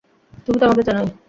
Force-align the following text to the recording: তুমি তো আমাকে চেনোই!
তুমি 0.45 0.57
তো 0.59 0.63
আমাকে 0.65 0.83
চেনোই! 0.87 1.07